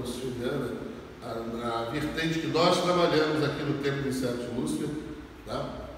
Luciferiana, 0.00 0.72
a, 1.22 1.90
vertente 1.90 2.40
que 2.40 2.46
nós 2.48 2.82
trabalhamos 2.82 3.44
aqui 3.44 3.62
no 3.62 3.82
Templo 3.82 4.02
de 4.02 4.12
Sete 4.12 4.48
Lúcifer, 4.54 4.88
tá? 5.46 5.88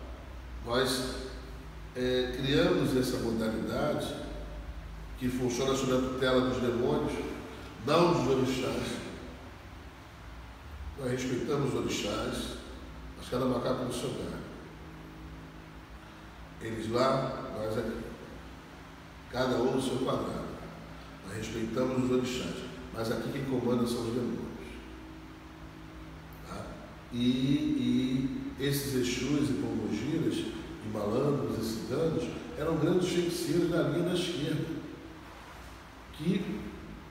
nós 0.66 1.16
é, 1.94 2.32
criamos 2.36 2.96
essa 2.96 3.18
modalidade 3.18 4.14
que 5.18 5.28
funciona 5.28 5.74
sob 5.74 5.92
a 5.92 6.00
tutela 6.00 6.48
dos 6.48 6.60
demônios, 6.60 7.12
não 7.86 8.12
dos 8.12 8.28
orixás. 8.28 9.02
Nós 10.98 11.10
respeitamos 11.10 11.72
os 11.72 11.80
orixás, 11.80 12.56
mas 13.16 13.28
cada 13.28 13.44
macaco 13.44 13.84
no 13.84 13.92
seu 13.92 14.08
lugar. 14.08 14.40
Eles 16.60 16.90
lá, 16.90 17.52
nós 17.56 17.78
aqui. 17.78 18.02
Cada 19.30 19.56
um 19.56 19.76
no 19.76 19.82
seu 19.82 19.98
quadrado. 19.98 20.52
Nós 21.26 21.36
respeitamos 21.36 22.04
os 22.04 22.10
orixás, 22.10 22.56
mas 22.92 23.10
aqui 23.10 23.32
quem 23.32 23.44
comanda 23.44 23.86
são 23.86 24.02
os 24.02 24.14
demônios. 24.14 24.42
Tá? 26.46 26.66
E, 27.12 27.18
e 27.18 28.52
esses 28.60 28.94
Exus 28.94 29.50
e 29.50 29.54
Pombogiras, 29.54 30.34
e 30.84 30.88
malandros 30.92 31.58
e 31.58 31.64
ciganos, 31.64 32.24
eram 32.58 32.76
grandes 32.76 33.08
feiticeiros 33.08 33.70
da 33.70 33.82
linha 33.84 34.10
da 34.10 34.14
esquerda, 34.14 34.66
que 36.12 36.60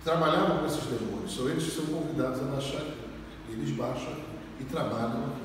trabalhavam 0.03 0.59
com 0.59 0.65
esses 0.65 0.83
demônios. 0.83 1.35
São 1.35 1.49
eles 1.49 1.63
que 1.63 1.71
são 1.71 1.85
convidados 1.85 2.39
a 2.39 2.43
baixar 2.43 2.81
aqui. 2.81 3.01
Eles 3.49 3.71
baixam 3.71 4.13
aqui 4.13 4.21
e 4.61 4.63
trabalham 4.65 5.25
aqui. 5.25 5.41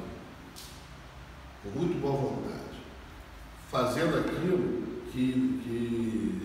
Com 1.63 1.79
muito 1.79 2.01
boa 2.01 2.17
vontade. 2.17 2.77
Fazendo 3.71 4.19
aquilo 4.19 4.83
que, 5.11 5.61
que 5.65 6.43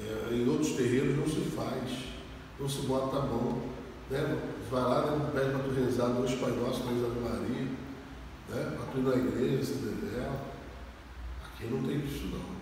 é, 0.00 0.34
em 0.34 0.48
outros 0.48 0.72
terreiros 0.72 1.16
não 1.16 1.26
se 1.26 1.40
faz. 1.50 2.11
Não 2.58 2.68
se 2.68 2.82
bota 2.82 3.16
a 3.16 3.20
mão. 3.20 3.62
Né? 4.10 4.38
Vai 4.70 4.82
lá, 4.82 5.10
né? 5.10 5.30
pede 5.34 5.50
para 5.50 5.60
tu 5.60 5.70
rezar 5.70 6.08
dois 6.08 6.34
Pai 6.34 6.50
Nosso, 6.50 6.82
três 6.82 7.04
Ave 7.04 7.20
Maria, 7.20 7.66
né? 8.48 8.76
para 8.76 8.86
tu 8.92 8.98
ir 8.98 9.02
na 9.02 9.16
igreja, 9.16 9.64
se 9.64 9.72
revela. 9.74 10.52
Aqui 11.44 11.66
não 11.66 11.82
tem 11.82 11.98
isso 12.04 12.26
não. 12.26 12.52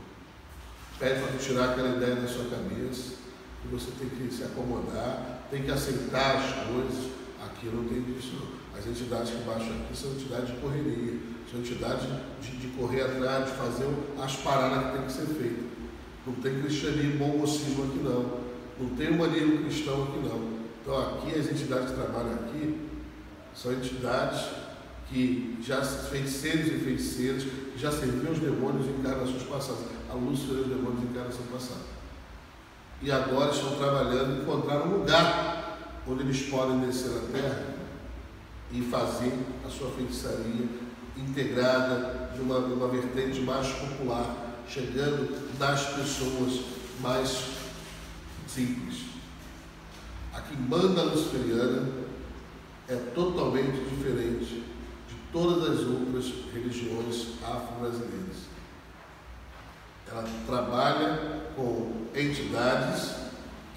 Pede 0.98 1.20
para 1.20 1.32
tu 1.32 1.38
tirar 1.38 1.70
aquela 1.70 1.96
ideia 1.96 2.16
da 2.16 2.28
sua 2.28 2.44
cabeça, 2.44 3.14
que 3.62 3.68
você 3.68 3.90
tem 3.98 4.08
que 4.08 4.32
se 4.32 4.44
acomodar, 4.44 5.40
tem 5.50 5.62
que 5.62 5.70
aceitar 5.70 6.36
as 6.36 6.66
coisas. 6.68 7.10
Aqui 7.44 7.66
não 7.66 7.84
tem 7.84 8.04
isso 8.16 8.34
não. 8.34 8.78
As 8.78 8.86
entidades 8.86 9.30
que 9.30 9.42
baixam 9.42 9.72
aqui 9.72 9.96
são 9.96 10.12
entidades 10.12 10.54
de 10.54 10.60
correria, 10.60 11.18
são 11.50 11.60
entidades 11.60 12.06
de, 12.40 12.56
de 12.56 12.68
correr 12.68 13.02
atrás, 13.02 13.46
de 13.46 13.56
fazer 13.56 13.88
as 14.18 14.36
paradas 14.36 14.86
que 14.86 14.98
tem 14.98 15.06
que 15.06 15.12
ser 15.12 15.26
feitas. 15.34 15.64
Não 16.26 16.34
tem 16.34 16.60
cristianismo, 16.60 17.18
bom 17.18 17.38
mocismo 17.38 17.84
aqui 17.84 17.98
não. 17.98 18.49
Não 18.80 18.96
tem 18.96 19.10
humanismo 19.10 19.58
cristão 19.64 20.04
aqui 20.04 20.18
não. 20.26 20.60
Então 20.82 20.98
aqui 20.98 21.38
as 21.38 21.50
entidades 21.50 21.90
que 21.90 21.96
trabalham 21.96 22.34
aqui 22.34 22.88
são 23.54 23.72
entidades 23.72 24.40
que 25.10 25.58
já 25.62 25.82
feiticeiros 25.82 26.68
e 26.68 26.78
feiticeiras 26.78 27.42
que 27.42 27.72
já 27.76 27.92
serviam 27.92 28.32
os 28.32 28.38
demônios 28.38 28.86
em 28.86 29.00
encarnações 29.00 29.42
passadas. 29.42 29.84
A 30.08 30.14
luz 30.14 30.40
foi 30.40 30.62
os 30.62 30.68
demônios 30.68 31.02
em 31.02 31.10
encarnação 31.10 31.44
passada. 31.52 31.80
E 33.02 33.10
agora 33.10 33.50
estão 33.50 33.76
trabalhando 33.76 34.38
em 34.38 34.42
encontrar 34.42 34.86
um 34.86 34.98
lugar 34.98 35.78
onde 36.06 36.22
eles 36.22 36.42
podem 36.48 36.80
descer 36.80 37.10
na 37.10 37.20
terra 37.32 37.66
e 38.72 38.80
fazer 38.82 39.32
a 39.66 39.68
sua 39.68 39.90
feitiçaria 39.90 40.66
integrada 41.16 42.30
de 42.34 42.40
uma, 42.40 42.58
uma 42.58 42.88
vertente 42.88 43.40
mais 43.40 43.68
popular, 43.68 44.56
chegando 44.68 45.36
nas 45.58 45.84
pessoas 45.90 46.60
mais 47.00 47.59
simples. 48.54 49.04
A 50.34 50.40
quimbanda 50.40 51.02
luciferiana 51.04 51.88
é 52.88 52.96
totalmente 53.14 53.84
diferente 53.88 54.64
de 55.08 55.14
todas 55.32 55.70
as 55.70 55.86
outras 55.86 56.32
religiões 56.52 57.34
afro-brasileiras. 57.42 58.50
Ela 60.10 60.24
trabalha 60.46 61.50
com 61.54 62.06
entidades 62.14 63.14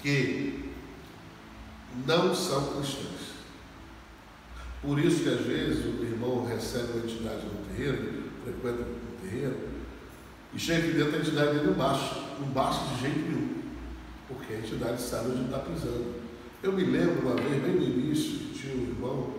que 0.02 0.72
não 2.06 2.34
são 2.34 2.74
cristãs. 2.74 3.34
Por 4.82 4.98
isso 4.98 5.22
que 5.22 5.28
às 5.28 5.40
vezes 5.40 5.84
o 5.84 6.02
irmão 6.02 6.44
recebe 6.44 6.92
uma 6.92 7.04
entidade 7.04 7.46
no 7.46 7.64
terreiro, 7.66 8.24
frequenta 8.42 8.82
o 8.82 9.22
terreiro, 9.22 9.68
e 10.52 10.58
chega 10.58 10.88
aqui 10.88 10.92
dentro 10.92 11.12
da 11.12 11.18
entidade 11.18 11.52
dele 11.52 11.66
não 11.68 11.74
baixa, 11.74 12.16
não 12.40 12.48
baixa 12.48 12.80
de 12.94 13.00
jeito 13.00 13.18
nenhum, 13.18 13.43
porque 14.28 14.54
a 14.54 14.58
entidade 14.58 15.00
sabe 15.00 15.30
onde 15.30 15.44
está 15.44 15.58
pisando. 15.58 16.14
Eu 16.62 16.72
me 16.72 16.84
lembro 16.84 17.20
uma 17.26 17.34
vez, 17.36 17.62
bem 17.62 17.74
no 17.74 17.82
início, 17.82 18.52
tinha 18.54 18.74
um 18.74 18.88
irmão 18.88 19.34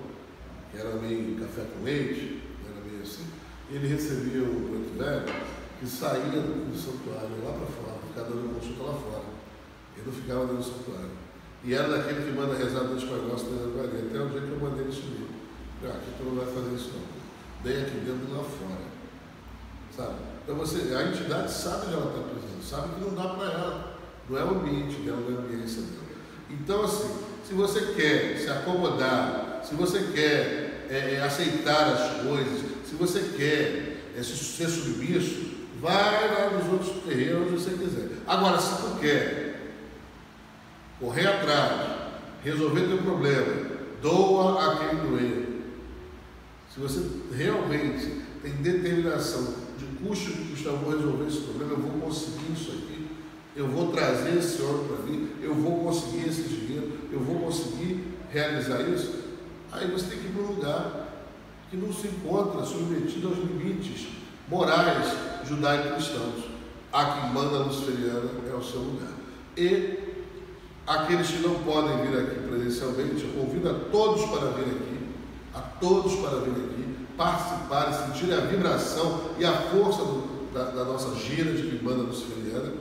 que 0.71 0.77
era 0.77 0.95
meio 0.95 1.39
café 1.39 1.65
com 1.73 1.83
leite, 1.83 2.41
era 2.63 2.85
meio 2.85 3.01
assim, 3.01 3.25
ele 3.69 3.87
recebia 3.87 4.43
um 4.43 4.69
preto 4.69 4.97
velho 4.97 5.45
que 5.79 5.87
saía 5.87 6.41
do 6.41 6.75
santuário 6.77 7.43
lá 7.43 7.51
para 7.51 7.67
fora, 7.67 7.99
ficava 8.07 8.29
dando 8.29 8.53
consulta 8.53 8.83
lá 8.83 8.93
fora. 8.93 9.25
Ele 9.97 10.05
não 10.05 10.13
ficava 10.13 10.45
dentro 10.45 10.57
do 10.57 10.63
santuário. 10.63 11.25
E 11.63 11.73
era 11.73 11.87
daquele 11.87 12.29
que 12.29 12.37
manda 12.37 12.53
rezar 12.53 12.83
dois 12.83 13.03
Pai 13.03 13.17
Nosso 13.27 13.45
dentro 13.45 13.71
da 13.71 13.83
Até 13.85 14.21
o 14.21 14.29
dia 14.29 14.41
que 14.41 14.51
eu 14.51 14.59
mandei 14.59 14.85
ele 14.85 14.93
subir. 14.93 15.27
Ah, 15.83 15.97
aqui 15.97 16.11
tu 16.17 16.23
não 16.23 16.35
vai 16.35 16.45
fazer 16.45 16.75
isso 16.75 16.91
não. 16.93 17.01
Nem 17.63 17.81
aqui 17.81 17.97
dentro 18.05 18.27
e 18.29 18.33
lá 18.33 18.43
fora. 18.43 18.85
Sabe? 19.95 20.19
Então 20.43 20.55
você, 20.55 20.93
a 20.93 21.09
entidade 21.09 21.51
sabe 21.51 21.87
onde 21.87 21.93
ela 21.95 22.11
está 22.11 22.21
precisando, 22.29 22.63
sabe 22.63 22.95
que 22.95 23.01
não 23.01 23.15
dá 23.15 23.33
para 23.33 23.51
ela. 23.51 23.94
Não 24.29 24.37
é 24.37 24.43
o 24.43 24.59
ambiente 24.59 24.95
dela, 25.01 25.21
não 25.21 25.37
é 25.37 25.41
a 25.41 25.45
ambiência 25.45 25.81
dela. 25.81 26.05
Então, 26.49 26.83
assim, 26.83 27.09
se 27.47 27.53
você 27.53 27.93
quer 27.95 28.39
se 28.39 28.49
acomodar, 28.49 29.61
se 29.63 29.75
você 29.75 29.99
quer 30.13 30.87
é, 30.89 31.15
é 31.15 31.21
aceitar 31.21 31.93
as 31.93 32.21
coisas, 32.21 32.61
se 32.87 32.95
você 32.95 33.19
quer 33.35 33.97
é, 34.17 34.23
ser 34.23 34.67
submisso, 34.67 35.55
vai 35.81 36.27
lá 36.27 36.57
nos 36.57 36.71
outros 36.71 37.03
terrenos 37.03 37.47
onde 37.47 37.61
você 37.61 37.71
quiser. 37.71 38.09
Agora, 38.25 38.59
se 38.59 38.81
tu 38.81 38.99
quer 38.99 39.73
correr 40.99 41.27
atrás, 41.27 42.05
resolver 42.43 42.87
teu 42.87 42.97
problema, 42.99 43.75
doa 44.01 44.71
a 44.71 44.77
quem 44.77 44.99
doer. 44.99 45.45
Se 46.73 46.79
você 46.79 47.01
realmente 47.35 48.21
tem 48.41 48.51
determinação 48.53 49.55
de 49.77 49.85
custo 49.97 50.31
que 50.31 50.49
custa, 50.51 50.69
eu 50.69 50.77
vou 50.77 50.95
resolver 50.95 51.27
esse 51.27 51.41
problema, 51.41 51.73
eu 51.73 51.77
vou 51.79 52.01
conseguir 52.01 52.51
isso 52.53 52.71
aqui, 52.71 53.04
eu 53.55 53.67
vou 53.67 53.91
trazer 53.91 54.37
esse 54.37 54.61
ouro 54.61 54.85
para 54.85 55.05
mim, 55.05 55.29
eu 55.41 55.53
vou 55.53 55.85
conseguir 55.85 56.27
esse 56.27 56.43
dinheiro, 56.43 56.91
eu 57.11 57.19
vou 57.19 57.39
conseguir 57.39 58.03
realizar 58.29 58.81
isso, 58.81 59.15
aí 59.71 59.89
você 59.89 60.07
tem 60.07 60.19
que 60.19 60.27
ir 60.27 60.31
para 60.31 60.43
um 60.43 60.47
lugar 60.47 61.05
que 61.69 61.77
não 61.77 61.91
se 61.93 62.07
encontra 62.07 62.65
submetido 62.65 63.29
aos 63.29 63.37
limites 63.37 64.07
morais 64.47 65.07
judaico-cristãos. 65.47 66.55
A 66.91 67.05
que 67.05 67.33
manda 67.33 67.57
luciferiana 67.59 68.29
é 68.49 68.55
o 68.55 68.63
seu 68.63 68.79
lugar. 68.79 69.11
E 69.57 69.99
aqueles 70.87 71.27
que 71.27 71.39
não 71.39 71.55
podem 71.55 72.05
vir 72.05 72.17
aqui 72.19 72.47
presencialmente, 72.47 73.23
eu 73.23 73.41
convido 73.41 73.69
a 73.69 73.73
todos 73.91 74.23
para 74.25 74.51
vir 74.51 74.63
aqui, 74.63 74.99
a 75.53 75.59
todos 75.59 76.15
para 76.15 76.39
vir 76.39 76.51
aqui, 76.51 76.95
participarem, 77.17 77.93
sentirem 77.93 78.37
a 78.37 78.41
vibração 78.41 79.31
e 79.37 79.45
a 79.45 79.51
força 79.51 80.03
do, 80.03 80.51
da, 80.53 80.65
da, 80.71 80.85
nossa 80.85 81.15
gira 81.15 81.51
de 81.51 81.63
Quimbanda 81.63 82.03
Luciferiana. 82.03 82.71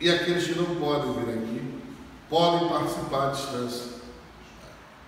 E 0.00 0.10
aqueles 0.10 0.46
que 0.46 0.54
não 0.54 0.76
podem 0.76 1.12
vir 1.12 1.34
aqui, 1.34 1.80
podem 2.28 2.68
participar 2.68 3.28
à 3.28 3.30
distância. 3.30 3.94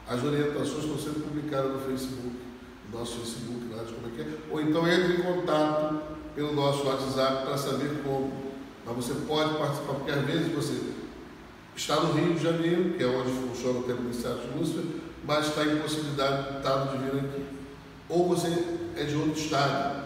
As 0.08 0.22
orientações 0.22 0.84
estão 0.84 0.98
sendo 0.98 1.24
publicadas 1.24 1.72
no 1.72 1.80
Facebook 1.80 2.46
nosso 2.92 3.16
Facebook 3.16 3.74
lá 3.74 3.82
de 3.82 3.92
como 3.92 4.06
é 4.06 4.10
que 4.10 4.20
é, 4.22 4.38
ou 4.50 4.60
então 4.60 4.88
entre 4.88 5.14
em 5.14 5.22
contato 5.22 6.00
pelo 6.34 6.54
nosso 6.54 6.86
WhatsApp 6.86 7.46
para 7.46 7.56
saber 7.56 8.02
como. 8.04 8.46
Mas 8.84 8.96
você 8.96 9.14
pode 9.26 9.54
participar, 9.56 9.94
porque 9.94 10.12
às 10.12 10.24
vezes 10.24 10.52
você 10.52 10.80
está 11.74 11.96
no 11.96 12.12
Rio 12.12 12.34
de 12.34 12.42
Janeiro, 12.42 12.94
que 12.94 13.02
é 13.02 13.06
onde 13.06 13.30
funciona 13.30 13.80
o 13.80 13.82
Templo 13.82 14.04
Iniciado 14.04 14.40
de 14.40 14.58
Lúcifer, 14.58 14.84
mas 15.24 15.48
está 15.48 15.64
impossibilitado 15.64 16.96
de 16.96 17.04
vir 17.04 17.18
aqui. 17.18 17.46
Ou 18.08 18.28
você 18.28 18.48
é 18.96 19.02
de 19.02 19.16
outro 19.16 19.40
estado, 19.40 20.04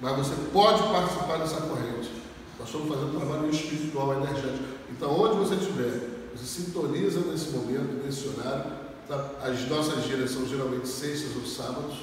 mas 0.00 0.16
você 0.16 0.34
pode 0.52 0.82
participar 0.84 1.36
dessa 1.38 1.60
corrente. 1.60 2.21
Nós 2.58 2.68
estamos 2.68 2.88
fazendo 2.88 3.16
um 3.16 3.20
trabalho 3.20 3.50
espiritual, 3.50 4.14
energético. 4.14 4.64
Então, 4.90 5.10
onde 5.20 5.36
você 5.36 5.54
estiver, 5.54 6.30
você 6.34 6.44
sintoniza 6.44 7.20
nesse 7.20 7.50
momento, 7.50 8.04
nesse 8.04 8.28
horário, 8.28 8.82
Tá? 9.08 9.30
As 9.42 9.68
nossas 9.68 10.06
giras 10.06 10.30
são 10.30 10.46
geralmente 10.46 10.88
sextas 10.88 11.36
ou 11.36 11.44
sábados. 11.44 11.98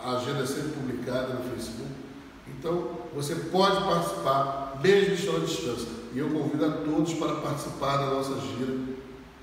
A 0.00 0.16
agenda 0.16 0.42
é 0.42 0.46
sempre 0.46 0.72
publicada 0.72 1.34
no 1.34 1.50
Facebook. 1.50 1.90
Então, 2.48 2.90
você 3.14 3.34
pode 3.36 3.84
participar, 3.84 4.78
mesmo 4.82 5.14
estando 5.14 5.36
à 5.36 5.46
distância. 5.46 5.88
E 6.12 6.18
eu 6.18 6.30
convido 6.30 6.64
a 6.66 6.70
todos 6.70 7.14
para 7.14 7.36
participar 7.36 7.98
da 7.98 8.06
nossa 8.06 8.34
gira 8.40 8.76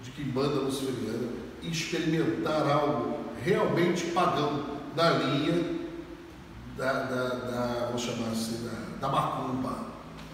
de 0.04 0.12
Quimbanda 0.12 0.56
Luciferiana 0.56 1.30
e 1.62 1.70
experimentar 1.70 2.68
algo 2.70 3.20
realmente 3.44 4.08
pagão, 4.08 4.82
na 4.96 5.10
linha 5.12 5.80
da, 6.78 6.92
da, 6.92 7.30
da 7.30 7.86
vamos 7.88 8.02
chamar 8.02 8.32
assim, 8.32 8.66
da, 8.66 9.08
da 9.08 9.14
macumba. 9.14 9.92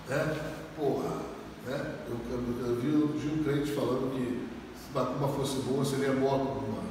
Né? 0.09 0.37
Porra, 0.77 1.21
né? 1.65 1.95
Eu, 2.07 2.17
eu, 2.31 2.67
eu, 2.67 2.75
vi, 2.77 3.27
um 3.27 3.43
crente 3.43 3.71
falando 3.71 4.13
que 4.13 4.47
macumba 4.93 5.27
fosse 5.27 5.57
boa, 5.61 5.83
seria 5.83 6.13
boa 6.13 6.37
macumba. 6.37 6.81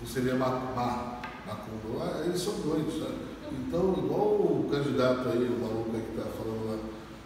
Não 0.00 0.08
seria 0.08 0.34
macumba. 0.34 1.20
macumba. 1.46 2.24
Eles 2.24 2.40
são 2.40 2.54
doidos, 2.60 2.98
sabe? 2.98 3.32
Então, 3.52 3.94
igual 3.98 4.28
o 4.28 4.68
candidato 4.70 5.28
aí, 5.28 5.44
o 5.44 5.60
maluco 5.60 5.90
aí 5.94 6.02
que 6.02 6.18
está 6.18 6.30
falando 6.30 6.70
lá, 6.70 6.78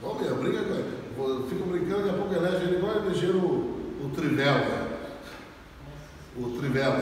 ó, 0.03 0.15
minha 0.15 0.35
briga, 0.35 0.61
fica 1.49 1.65
brincando, 1.65 2.03
daqui 2.03 2.11
a 2.11 2.19
pouco 2.19 2.35
elege 2.35 2.65
ele 2.65 2.77
igual 2.79 2.97
eleger 2.97 3.37
o, 3.37 4.05
o 4.05 4.11
Trivela. 4.15 4.89
O 6.37 6.59
Trivela, 6.59 6.99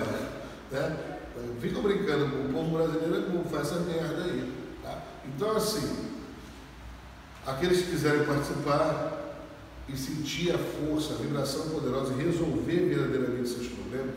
né? 0.70 1.14
Fica 1.60 1.80
brincando, 1.80 2.26
o 2.26 2.52
povo 2.52 2.76
brasileiro 2.76 3.16
é 3.16 3.30
como 3.30 3.44
faz 3.44 3.68
essa 3.68 3.80
merda 3.80 4.24
aí. 4.24 4.52
Tá? 4.82 5.02
Então, 5.26 5.56
assim, 5.56 6.13
aqueles 7.46 7.82
que 7.82 7.90
quiserem 7.90 8.24
participar, 8.24 9.24
e 9.88 9.96
sentir 9.96 10.54
a 10.54 10.58
força, 10.58 11.14
a 11.14 11.16
vibração 11.16 11.68
poderosa 11.68 12.14
e 12.14 12.24
resolver 12.24 12.88
verdadeiramente 12.88 13.48
seus 13.48 13.68
problemas, 13.68 14.14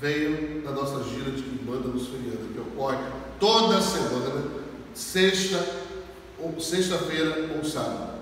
venham 0.00 0.62
na 0.64 0.72
nossa 0.72 1.04
gira 1.04 1.30
de 1.30 1.42
Quimbanda 1.42 1.88
nos 1.88 2.08
feriados, 2.08 2.46
que 2.52 2.58
ocorre 2.58 2.96
toda 3.38 3.80
semana, 3.80 4.44
sexta 4.94 5.64
ou 6.38 6.58
sexta-feira 6.58 7.50
ou 7.54 7.64
sábado. 7.64 8.18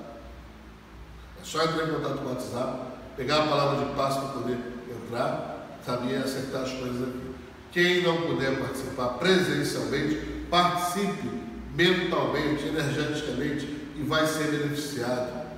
É 1.41 1.45
só 1.45 1.63
entrar 1.65 1.89
em 1.89 1.93
contato 1.93 2.19
com 2.19 2.25
o 2.25 2.29
WhatsApp, 2.31 2.81
pegar 3.17 3.45
a 3.45 3.47
palavra 3.47 3.87
de 3.87 3.95
passo 3.95 4.21
para 4.21 4.29
poder 4.31 4.59
entrar, 4.91 5.79
saber 5.87 6.17
acertar 6.17 6.63
as 6.63 6.73
coisas 6.73 7.03
aqui. 7.03 7.29
Quem 7.71 8.03
não 8.03 8.23
puder 8.23 8.59
participar 8.59 9.11
presencialmente, 9.19 10.17
participe 10.51 11.31
mentalmente, 11.77 12.67
energeticamente 12.67 13.78
e 13.99 14.03
vai 14.05 14.25
ser 14.27 14.51
beneficiado 14.51 15.49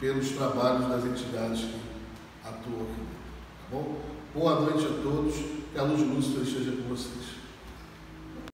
pelos 0.00 0.30
trabalhos 0.30 0.88
das 0.88 1.04
entidades 1.04 1.60
que 1.60 1.80
atuam 2.44 2.82
aqui. 2.82 3.00
Tá 3.00 3.68
bom? 3.70 4.00
Boa 4.34 4.60
noite 4.60 4.84
a 4.84 5.02
todos, 5.02 5.34
que 5.72 5.78
a 5.78 5.82
luz 5.82 6.00
luz 6.00 6.42
esteja 6.42 6.72
com 6.72 6.88
vocês. 6.88 7.36